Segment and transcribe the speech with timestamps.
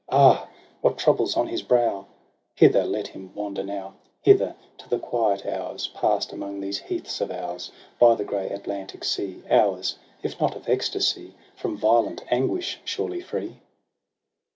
[0.27, 0.47] —Ah!
[0.81, 2.07] what trouble's on his brow f*
[2.55, 3.93] Hither let him wander now;
[4.23, 4.67] TRISTRAM AND ISEULT.
[4.79, 8.49] 201 Hither, to the quiet hours Pass'd among these heaths of ours By the grey
[8.49, 13.57] Atlantic sea; Hours, if not of ecstasy, From violent anguish surely free